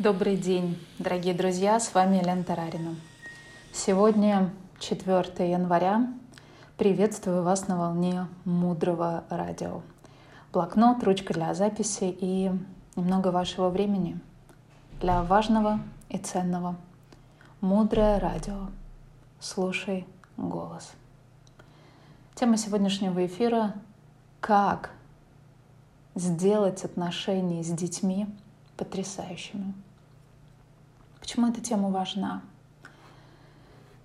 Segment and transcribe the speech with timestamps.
[0.00, 2.96] Добрый день, дорогие друзья, с вами Елена Тарарина.
[3.70, 6.10] Сегодня 4 января.
[6.78, 9.82] Приветствую вас на волне мудрого радио.
[10.54, 12.50] Блокнот, ручка для записи и
[12.96, 14.18] немного вашего времени
[15.02, 16.76] для важного и ценного.
[17.60, 18.68] Мудрое радио.
[19.38, 20.06] Слушай
[20.38, 20.92] голос.
[22.36, 23.74] Тема сегодняшнего эфира–
[24.40, 24.92] как
[26.14, 28.26] сделать отношения с детьми
[28.78, 29.74] потрясающими.
[31.30, 32.42] Почему эта тема важна?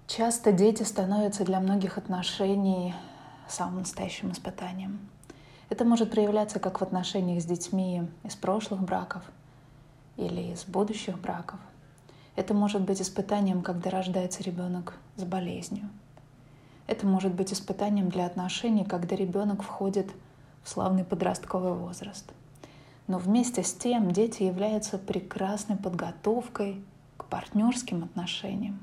[0.05, 2.93] Часто дети становятся для многих отношений
[3.48, 4.99] самым настоящим испытанием.
[5.70, 9.23] Это может проявляться как в отношениях с детьми из прошлых браков
[10.17, 11.59] или из будущих браков.
[12.35, 15.90] Это может быть испытанием, когда рождается ребенок с болезнью.
[16.85, 20.12] Это может быть испытанием для отношений, когда ребенок входит
[20.63, 22.31] в славный подростковый возраст.
[23.07, 26.84] Но вместе с тем дети являются прекрасной подготовкой
[27.29, 28.79] партнерским отношениям.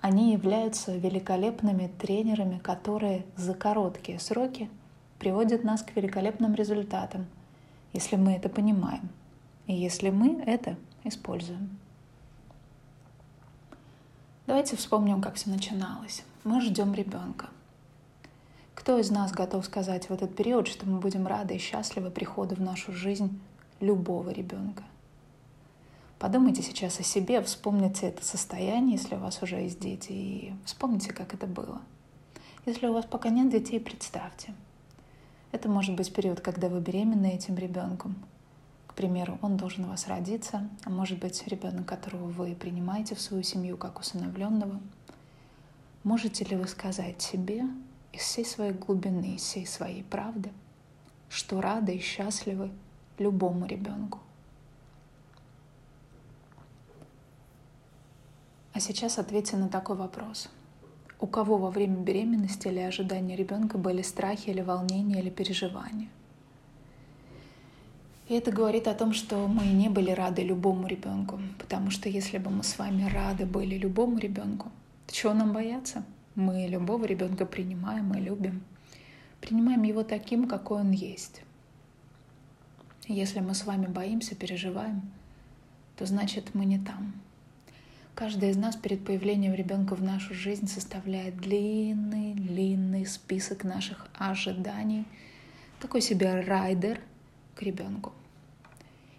[0.00, 4.70] Они являются великолепными тренерами, которые за короткие сроки
[5.18, 7.26] приводят нас к великолепным результатам,
[7.92, 9.10] если мы это понимаем
[9.66, 11.78] и если мы это используем.
[14.46, 16.24] Давайте вспомним, как все начиналось.
[16.42, 17.50] Мы ждем ребенка.
[18.74, 22.54] Кто из нас готов сказать в этот период, что мы будем рады и счастливы приходу
[22.54, 23.38] в нашу жизнь
[23.78, 24.82] любого ребенка?
[26.20, 31.14] Подумайте сейчас о себе, вспомните это состояние, если у вас уже есть дети, и вспомните,
[31.14, 31.80] как это было.
[32.66, 34.52] Если у вас пока нет детей, представьте.
[35.50, 38.16] Это может быть период, когда вы беременны этим ребенком.
[38.86, 43.20] К примеру, он должен у вас родиться, а может быть ребенок, которого вы принимаете в
[43.22, 44.78] свою семью как усыновленного.
[46.04, 47.64] Можете ли вы сказать себе
[48.12, 50.50] из всей своей глубины, из всей своей правды,
[51.30, 52.70] что рады и счастливы
[53.16, 54.18] любому ребенку?
[58.80, 60.48] А сейчас ответьте на такой вопрос.
[61.20, 66.08] У кого во время беременности или ожидания ребенка были страхи или волнения или переживания?
[68.30, 72.38] И это говорит о том, что мы не были рады любому ребенку, потому что если
[72.38, 74.72] бы мы с вами рады были любому ребенку,
[75.06, 76.02] то чего нам бояться?
[76.34, 78.62] Мы любого ребенка принимаем и любим.
[79.42, 81.42] Принимаем его таким, какой он есть.
[83.08, 85.02] Если мы с вами боимся, переживаем,
[85.98, 87.12] то значит мы не там.
[88.20, 95.06] Каждый из нас перед появлением ребенка в нашу жизнь составляет длинный-длинный список наших ожиданий,
[95.80, 97.00] такой себе райдер
[97.54, 98.12] к ребенку.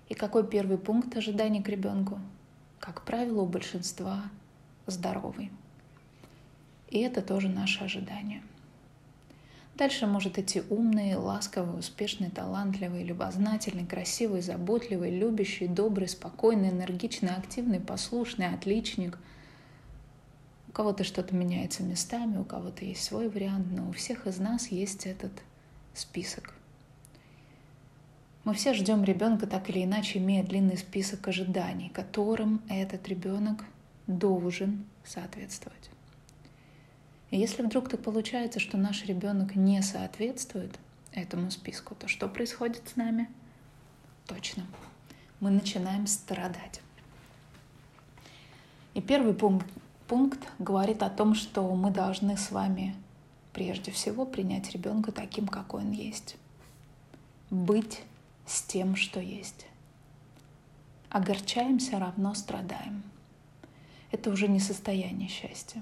[0.08, 2.20] И какой первый пункт ожиданий к ребенку?
[2.78, 4.22] Как правило, у большинства
[4.86, 5.50] здоровый.
[6.92, 8.44] И это тоже наше ожидание.
[9.82, 17.80] Дальше может идти умный, ласковый, успешный, талантливый, любознательный, красивый, заботливый, любящий, добрый, спокойный, энергичный, активный,
[17.80, 19.18] послушный, отличник.
[20.68, 24.68] У кого-то что-то меняется местами, у кого-то есть свой вариант, но у всех из нас
[24.68, 25.32] есть этот
[25.96, 26.54] список.
[28.44, 33.66] Мы все ждем ребенка так или иначе, имея длинный список ожиданий, которым этот ребенок
[34.06, 35.91] должен соответствовать.
[37.32, 40.78] И если вдруг так получается, что наш ребенок не соответствует
[41.14, 43.30] этому списку, то что происходит с нами?
[44.28, 44.66] Точно.
[45.40, 46.82] Мы начинаем страдать.
[48.94, 49.66] И первый пункт,
[50.08, 52.96] пункт говорит о том, что мы должны с вами
[53.54, 56.36] прежде всего принять ребенка таким, какой он есть.
[57.50, 58.02] Быть
[58.46, 59.68] с тем, что есть.
[61.10, 63.04] Огорчаемся равно страдаем.
[64.12, 65.82] Это уже не состояние счастья.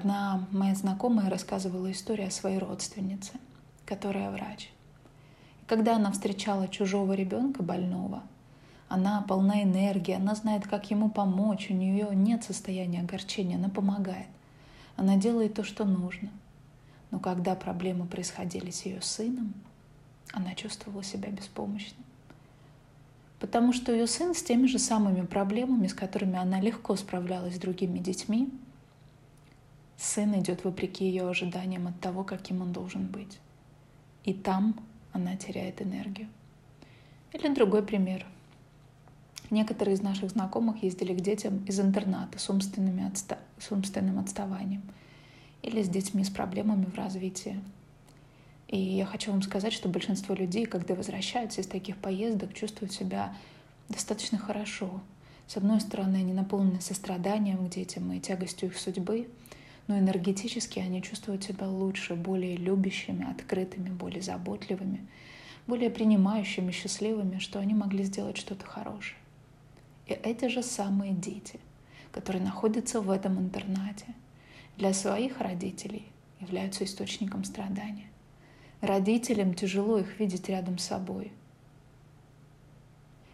[0.00, 3.32] Одна моя знакомая рассказывала историю о своей родственнице,
[3.84, 4.70] которая врач.
[5.60, 8.22] И когда она встречала чужого ребенка больного,
[8.88, 14.28] она полна энергии, она знает, как ему помочь, у нее нет состояния огорчения, она помогает.
[14.96, 16.30] Она делает то, что нужно.
[17.10, 19.52] Но когда проблемы происходили с ее сыном,
[20.32, 22.06] она чувствовала себя беспомощной.
[23.38, 27.58] Потому что ее сын с теми же самыми проблемами, с которыми она легко справлялась с
[27.58, 28.48] другими детьми,
[30.00, 33.38] Сын идет вопреки ее ожиданиям от того, каким он должен быть.
[34.24, 34.80] И там
[35.12, 36.26] она теряет энергию.
[37.34, 38.24] Или другой пример.
[39.50, 43.38] Некоторые из наших знакомых ездили к детям из интерната с, умственными отста...
[43.58, 44.80] с умственным отставанием
[45.60, 47.60] или с детьми с проблемами в развитии.
[48.68, 53.34] И я хочу вам сказать, что большинство людей, когда возвращаются из таких поездок, чувствуют себя
[53.90, 55.02] достаточно хорошо.
[55.46, 59.28] С одной стороны, они наполнены состраданием к детям и тягостью их судьбы,
[59.90, 65.04] но энергетически они чувствуют себя лучше, более любящими, открытыми, более заботливыми,
[65.66, 69.18] более принимающими, счастливыми, что они могли сделать что-то хорошее.
[70.06, 71.58] И эти же самые дети,
[72.12, 74.06] которые находятся в этом интернате,
[74.76, 76.06] для своих родителей
[76.38, 78.12] являются источником страдания.
[78.82, 81.32] Родителям тяжело их видеть рядом с собой.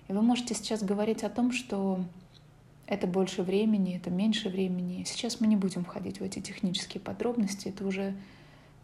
[0.08, 2.02] И вы можете сейчас говорить о том, что
[2.86, 5.04] это больше времени, это меньше времени.
[5.04, 8.14] Сейчас мы не будем входить в эти технические подробности, это уже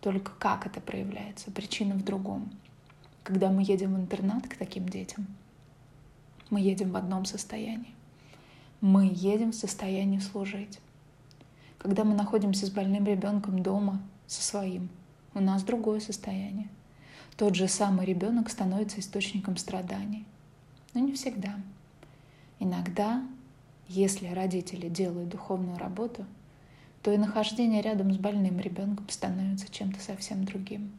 [0.01, 2.51] только как это проявляется, причина в другом.
[3.23, 5.27] Когда мы едем в интернат к таким детям,
[6.51, 7.95] мы едем в одном состоянии.
[8.81, 10.81] Мы едем в состоянии служить.
[11.79, 14.89] Когда мы находимся с больным ребенком дома, со своим,
[15.35, 16.69] у нас другое состояние.
[17.37, 20.27] Тот же самый ребенок становится источником страданий.
[20.95, 21.55] Но не всегда.
[22.59, 23.23] Иногда
[23.89, 26.25] если родители делают духовную работу,
[27.03, 30.93] то и нахождение рядом с больным ребенком становится чем-то совсем другим.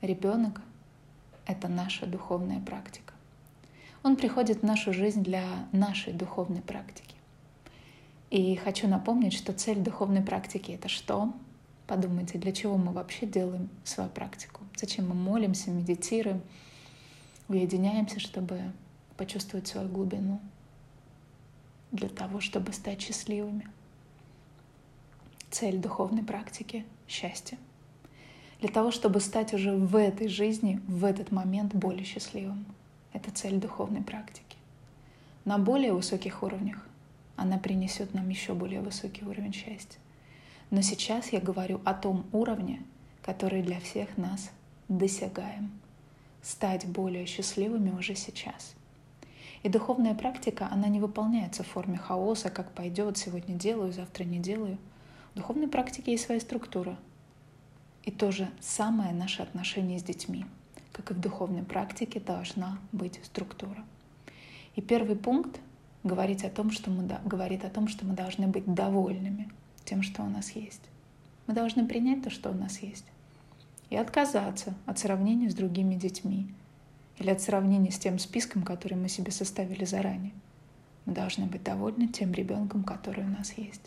[0.00, 0.60] Ребенок—
[1.46, 3.14] это наша духовная практика.
[4.02, 7.14] Он приходит в нашу жизнь для нашей духовной практики.
[8.30, 11.32] И хочу напомнить, что цель духовной практики— это что?
[11.86, 14.60] Подумайте, для чего мы вообще делаем свою практику?
[14.76, 16.42] Зачем мы молимся, медитируем,
[17.48, 18.60] уединяемся, чтобы
[19.16, 20.40] почувствовать свою глубину,
[21.92, 23.68] для того, чтобы стать счастливыми.
[25.50, 27.58] Цель духовной практики— счастье.
[28.60, 32.66] Для того, чтобы стать уже в этой жизни, в этот момент более счастливым.
[33.12, 34.56] Это цель духовной практики.
[35.44, 36.84] На более высоких уровнях
[37.36, 39.98] она принесет нам еще более высокий уровень счастья.
[40.70, 42.82] Но сейчас я говорю о том уровне,
[43.22, 44.50] который для всех нас
[44.88, 45.70] досягаем.
[46.42, 48.74] Стать более счастливыми уже сейчас.
[49.62, 54.38] И духовная практика, она не выполняется в форме хаоса, как пойдет, сегодня делаю, завтра не
[54.38, 54.78] делаю.
[55.34, 56.96] В духовной практике есть своя структура.
[58.04, 60.46] И то же самое наше отношение с детьми.
[60.92, 63.84] Как и в духовной практике должна быть структура.
[64.76, 65.60] И первый пункт
[66.04, 69.50] говорит о том, что мы, говорит о том, что мы должны быть довольными
[69.84, 70.82] тем, что у нас есть.
[71.46, 73.06] Мы должны принять то, что у нас есть.
[73.90, 76.46] И отказаться от сравнения с другими детьми,
[77.18, 80.32] или от сравнения с тем списком, который мы себе составили заранее.
[81.04, 83.82] Мы должны быть довольны тем ребенком, который у нас есть.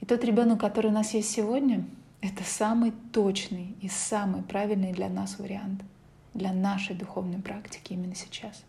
[0.00, 1.84] И тот ребенок, который у нас есть сегодня,
[2.20, 5.82] это самый точный и самый правильный для нас вариант,
[6.34, 8.62] для нашей духовной практики именно сейчас.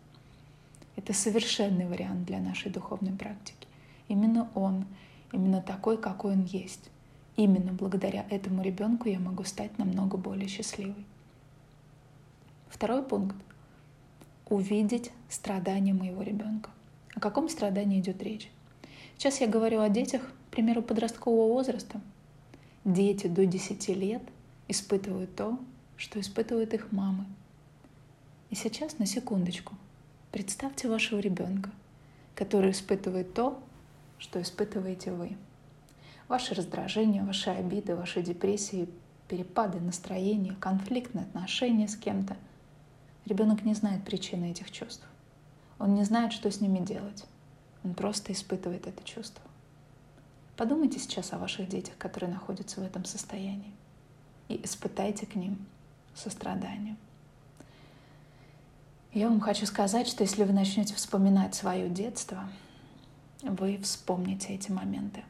[0.95, 3.67] Это совершенный вариант для нашей духовной практики.
[4.07, 4.85] Именно он,
[5.31, 6.89] именно такой, какой он есть.
[7.37, 11.05] Именно благодаря этому ребенку я могу стать намного более счастливой.
[12.71, 13.35] Второй пункт—
[14.49, 16.69] увидеть страдания моего ребенка.
[17.13, 18.49] О каком страдании идет речь?
[19.17, 21.99] Сейчас я говорю о детях, к примеру, подросткового возраста.
[22.85, 24.21] Дети до 10 лет
[24.69, 25.59] испытывают то,
[25.97, 27.25] что испытывают их мамы.
[28.49, 29.75] И сейчас на секундочку
[30.31, 31.71] представьте вашего ребенка,
[32.35, 33.61] который испытывает то,
[34.17, 35.35] что испытываете вы.
[36.29, 38.87] Ваши раздражения, ваши обиды, ваши депрессии,
[39.27, 42.37] перепады настроения, конфликтные отношения с кем-то—
[43.25, 45.05] Ребенок не знает причины этих чувств.
[45.79, 47.25] Он не знает, что с ними делать.
[47.83, 49.43] Он просто испытывает это чувство.
[50.57, 53.73] Подумайте сейчас о ваших детях, которые находятся в этом состоянии,
[54.47, 55.65] и испытайте к ним
[56.13, 56.97] сострадание.
[59.13, 62.49] Я вам хочу сказать, что если вы начнете вспоминать свое детство,
[63.41, 65.23] вы вспомните эти моменты,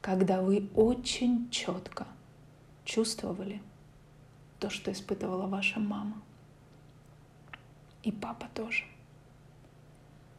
[0.00, 2.06] когда вы очень четко
[2.84, 3.60] чувствовали
[4.60, 6.22] то, что испытывала ваша мама
[8.06, 8.84] и папа тоже.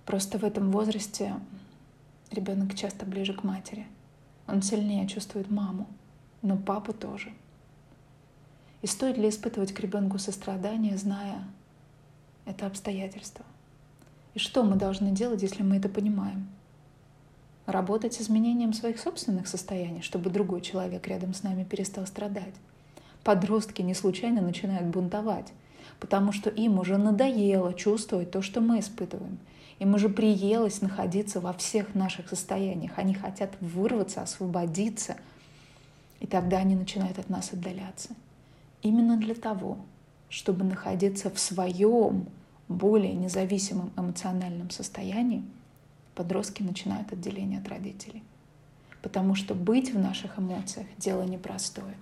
[0.05, 1.35] Просто в этом возрасте
[2.31, 3.85] ребенок часто ближе к матери.
[4.47, 5.85] Он сильнее чувствует маму,
[6.41, 7.33] но папу тоже.
[8.81, 11.43] И стоит ли испытывать к ребенку сострадание, зная
[12.45, 13.43] это обстоятельство?
[14.33, 16.47] И что мы должны делать, если мы это понимаем?
[17.65, 22.55] Работать с изменением своих собственных состояний, чтобы другой человек рядом с нами перестал страдать.
[23.25, 25.51] Подростки не случайно начинают бунтовать
[25.99, 29.37] потому что им уже надоело чувствовать то, что мы испытываем.
[29.79, 32.93] Им уже приелось находиться во всех наших состояниях.
[32.95, 35.17] Они хотят вырваться, освободиться.
[36.19, 38.09] И тогда они начинают от нас отдаляться.
[38.81, 39.77] Именно для того,
[40.29, 42.27] чтобы находиться в своем
[42.67, 45.43] более независимом эмоциональном состоянии,
[46.15, 48.23] подростки начинают отделение от родителей.
[49.03, 51.95] Потому что быть в наших эмоциях– дело непростое.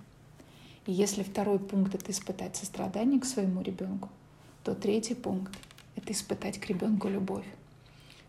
[0.86, 4.08] И если второй пункт— это испытать сострадание к своему ребенку,
[4.62, 5.52] то третий пункт—
[5.96, 7.46] это испытать к ребенку любовь.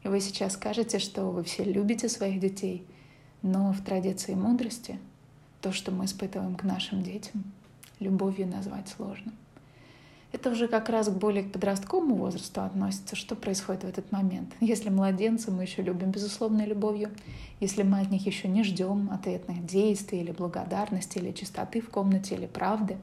[0.03, 2.85] И вы сейчас скажете, что вы все любите своих детей,
[3.43, 4.99] Но в традиции мудрости
[5.61, 7.43] то, что мы испытываем к нашим детям,
[7.99, 9.31] любовью назвать сложно.
[10.39, 14.53] Это уже как раз более к подростковому возрасту относится, что происходит в этот момент.
[14.60, 17.10] Если младенцы мы еще любим безусловной любовью,
[17.60, 22.36] если мы от них еще не ждем ответных действий или благодарности, или чистоты в комнате,
[22.36, 22.98] или правды,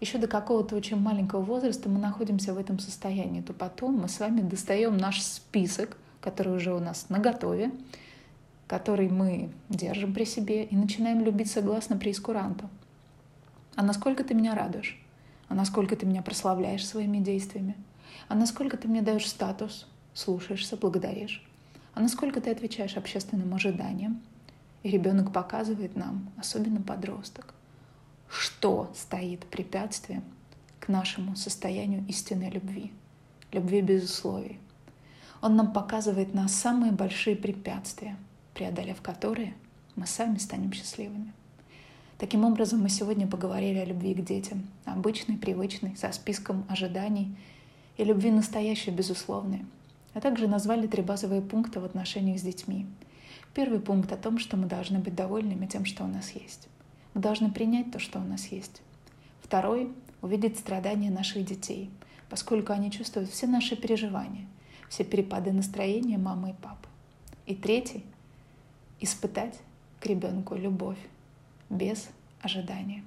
[0.00, 4.20] еще до какого-то очень маленького возраста мы находимся в этом состоянии, то потом мы с
[4.20, 7.72] вами достаем наш список, который уже у нас на готове,
[8.68, 12.70] который мы держим при себе и начинаем любить согласно преискуранту.
[13.74, 15.01] А насколько ты меня радуешь?
[15.52, 17.76] А насколько ты меня прославляешь своими действиями?
[18.28, 21.46] А насколько ты мне даешь статус, слушаешься, благодаришь?
[21.92, 24.22] А насколько ты отвечаешь общественным ожиданиям?
[24.82, 27.52] И ребенок показывает нам, особенно подросток,
[28.30, 30.24] что стоит препятствием
[30.80, 32.90] к нашему состоянию истинной любви,
[33.52, 34.58] любви без условий.
[35.42, 38.16] Он нам показывает на самые большие препятствия,
[38.54, 39.52] преодолев которые
[39.96, 41.34] мы сами станем счастливыми.
[42.22, 47.36] Таким образом, мы сегодня поговорили о любви к детям, обычной, привычной, со списком ожиданий,
[47.96, 49.66] и любви настоящей, безусловной,
[50.14, 52.86] а также назвали три базовые пункта в отношениях с детьми.
[53.54, 56.68] Первый пункт о том, что мы должны быть довольными тем, что у нас есть.
[57.12, 58.82] Мы должны принять то, что у нас есть.
[59.42, 59.90] Второй—
[60.22, 61.90] увидеть страдания наших детей,
[62.30, 64.46] поскольку они чувствуют все наши переживания,
[64.88, 66.86] все перепады настроения мамы и папы.
[67.46, 68.04] И третий—
[69.00, 69.58] испытать
[69.98, 70.98] к ребенку любовь
[71.72, 72.08] без
[72.42, 73.02] ожидания.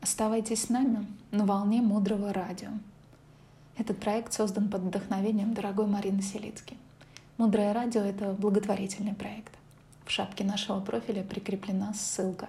[0.00, 2.70] Оставайтесь с нами на волне мудрого радио.
[3.76, 6.76] Этот проект создан под вдохновением дорогой Марины Селицки.
[7.36, 9.52] Мудрое радио— это благотворительный проект.
[10.04, 12.48] В шапке нашего профиля прикреплена ссылка.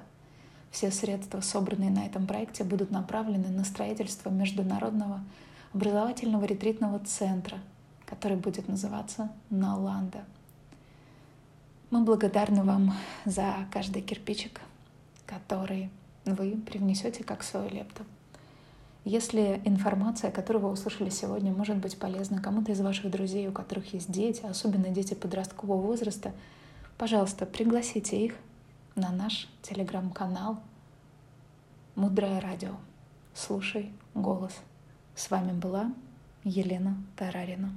[0.70, 5.22] Все средства, собранные на этом проекте, будут направлены на строительство международного
[5.74, 7.58] образовательного ретритного центра,
[8.06, 10.26] который будет называться Наланда.
[11.92, 12.94] Мы благодарны вам
[13.26, 14.62] за каждый кирпичик,
[15.28, 15.92] который
[16.26, 18.04] вы привнесете как свою лепту.
[19.06, 23.94] Если информация, которую вы услышали сегодня, может быть полезна кому-то из ваших друзей, у которых
[23.94, 26.32] есть дети, особенно дети подросткового возраста—
[27.02, 28.36] пожалуйста, пригласите их
[28.94, 30.60] на наш телеграм-канал
[31.96, 32.76] «Мудрое радио».
[33.34, 34.54] Слушай голос.
[35.16, 35.92] С вами была
[36.44, 37.72] Елена Тарарина.